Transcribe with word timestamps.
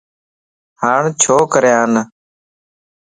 ھاڻ 0.81 1.03
ڇو 1.21 1.35
ڪريان؟ 1.53 1.91